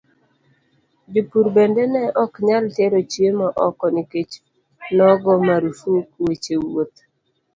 Jopur 1.13 1.45
bende 1.55 1.83
ne 1.93 2.01
ok 2.23 2.33
nyal 2.47 2.65
tero 2.75 2.99
chiemo 3.11 3.47
oko 3.67 3.85
nikech 3.95 4.33
nogo 4.95 5.31
marufuk 5.47 6.07
weche 6.25 6.55
wuoth. 6.63 6.97